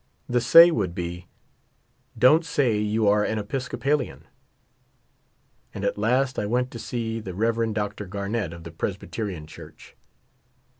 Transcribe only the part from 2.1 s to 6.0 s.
Don't say you are an Episcopalian." And at